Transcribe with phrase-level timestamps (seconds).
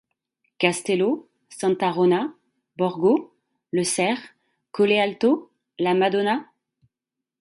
[0.57, 2.33] Castello, Santarona,
[2.75, 3.35] Borgo,
[3.71, 4.33] Le Serre,
[4.71, 6.51] Colle Alto, la Madonna.